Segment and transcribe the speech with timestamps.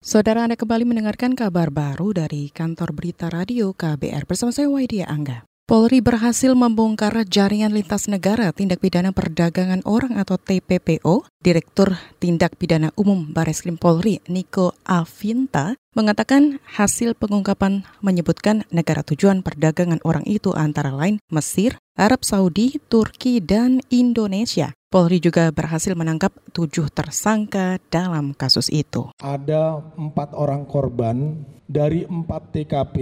[0.00, 5.44] Saudara Anda kembali mendengarkan kabar baru dari kantor berita radio KBR bersama saya Waidia Angga.
[5.68, 11.28] Polri berhasil membongkar jaringan lintas negara tindak pidana perdagangan orang atau TPPO.
[11.40, 20.04] Direktur Tindak Pidana Umum Bareskrim Polri Niko Avinta mengatakan hasil pengungkapan menyebutkan negara tujuan perdagangan
[20.04, 24.72] orang itu antara lain Mesir, Arab Saudi, Turki, dan Indonesia.
[24.88, 29.12] Polri juga berhasil menangkap tujuh tersangka dalam kasus itu.
[29.20, 32.96] Ada empat orang korban dari empat TKP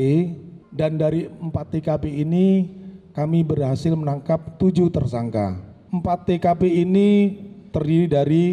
[0.74, 2.46] dan dari empat TKP ini
[3.14, 5.62] kami berhasil menangkap tujuh tersangka.
[5.94, 7.38] Empat TKP ini
[7.70, 8.44] terdiri dari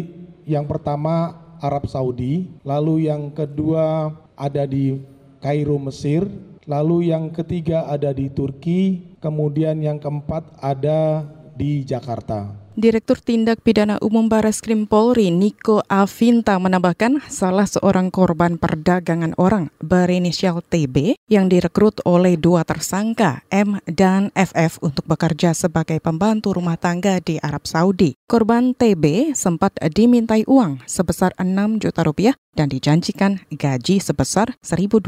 [0.46, 4.94] yang pertama Arab Saudi, lalu yang kedua ada di
[5.42, 6.22] Kairo Mesir,
[6.66, 12.65] lalu yang ketiga ada di Turki, kemudian yang keempat ada di Jakarta.
[12.76, 20.60] Direktur Tindak Pidana Umum Bareskrim Polri Niko Avinta menambahkan salah seorang korban perdagangan orang berinisial
[20.60, 27.16] TB yang direkrut oleh dua tersangka M dan FF untuk bekerja sebagai pembantu rumah tangga
[27.24, 28.12] di Arab Saudi.
[28.28, 35.04] Korban TB sempat dimintai uang sebesar 6 juta rupiah dan dijanjikan gaji sebesar 1.200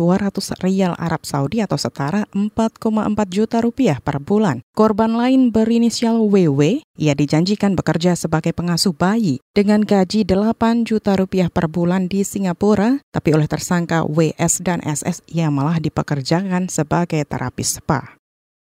[0.60, 2.84] rial Arab Saudi atau setara 4,4
[3.32, 4.60] juta rupiah per bulan.
[4.76, 11.46] Korban lain berinisial WW, ia dijanjikan bekerja sebagai pengasuh bayi dengan gaji 8 juta rupiah
[11.46, 17.78] per bulan di Singapura, tapi oleh tersangka WS dan SS ia malah dipekerjakan sebagai terapis
[17.78, 18.18] spa.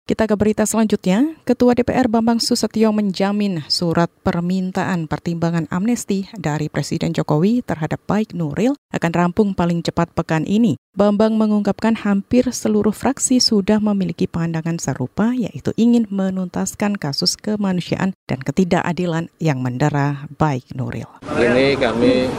[0.05, 1.33] Kita ke berita selanjutnya.
[1.49, 8.77] Ketua DPR Bambang Susatyo menjamin surat permintaan pertimbangan amnesti dari Presiden Jokowi terhadap baik Nuril
[8.93, 10.77] akan rampung paling cepat pekan ini.
[10.95, 18.39] Bambang mengungkapkan hampir seluruh fraksi sudah memiliki pandangan serupa yaitu ingin menuntaskan kasus kemanusiaan dan
[18.39, 21.11] ketidakadilan yang mendera baik Nuril.
[21.35, 22.31] Ini kami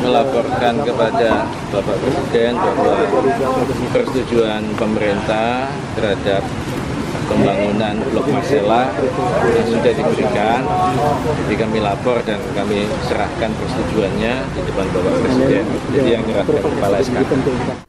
[0.00, 3.04] melaporkan kepada Bapak Presiden bahwa
[3.92, 6.40] persetujuan pemerintah terhadap
[7.26, 8.92] pembangunan Blok Masela
[9.50, 10.60] yang sudah diberikan.
[11.44, 15.64] Jadi kami lapor dan kami serahkan persetujuannya di depan Bapak Presiden.
[15.92, 17.16] Jadi yang menyerahkan kepala SK.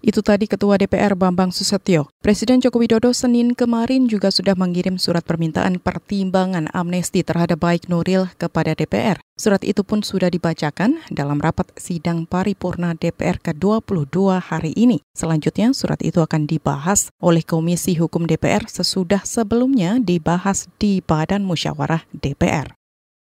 [0.05, 2.07] Itu tadi Ketua DPR Bambang Susatyo.
[2.21, 8.31] Presiden Joko Widodo Senin kemarin juga sudah mengirim surat permintaan pertimbangan amnesti terhadap baik Nuril
[8.39, 9.19] kepada DPR.
[9.35, 15.03] Surat itu pun sudah dibacakan dalam rapat sidang paripurna DPR ke-22 hari ini.
[15.11, 22.07] Selanjutnya, surat itu akan dibahas oleh Komisi Hukum DPR sesudah sebelumnya dibahas di Badan Musyawarah
[22.15, 22.77] DPR.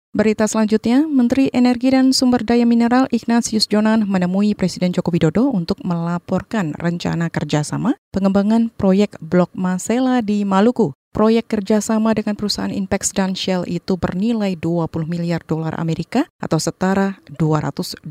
[0.09, 5.77] Berita selanjutnya, Menteri Energi dan Sumber Daya Mineral Ignatius Jonan menemui Presiden Joko Widodo untuk
[5.85, 10.97] melaporkan rencana kerjasama pengembangan proyek Blok Masela di Maluku.
[11.09, 17.17] Proyek kerjasama dengan perusahaan Inpex dan Shell itu bernilai 20 miliar dolar Amerika atau setara
[17.33, 18.05] 228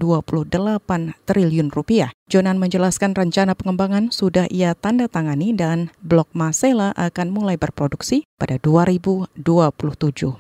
[1.23, 2.11] triliun rupiah.
[2.27, 8.59] Jonan menjelaskan rencana pengembangan sudah ia tanda tangani dan Blok Masela akan mulai berproduksi pada
[8.59, 9.47] 2027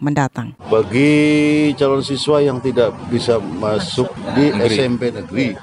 [0.03, 0.59] mendatang.
[0.67, 1.15] Bagi
[1.79, 5.55] calon siswa yang tidak bisa masuk di SMP negeri,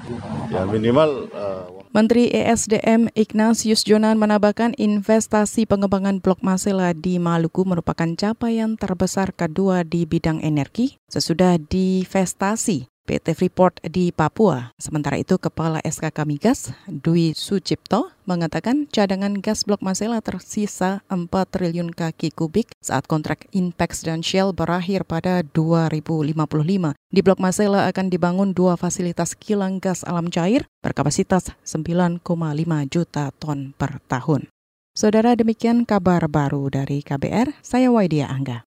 [0.47, 8.11] ya minimal uh, Menteri ESDM Ignatius Jonan menambahkan investasi pengembangan Blok Masela di Maluku merupakan
[8.19, 14.73] capaian terbesar kedua di bidang energi sesudah divestasi PT Freeport di Papua.
[14.81, 21.93] Sementara itu, Kepala SKK Migas, Dwi Sucipto, mengatakan cadangan gas blok Masela tersisa 4 triliun
[21.93, 26.97] kaki kubik saat kontrak Inpex dan Shell berakhir pada 2055.
[27.13, 32.25] Di blok Masela akan dibangun dua fasilitas kilang gas alam cair berkapasitas 9,5
[32.89, 34.49] juta ton per tahun.
[34.95, 38.63] Saudara demikian kabar baru dari KBR, saya Waidia Angga.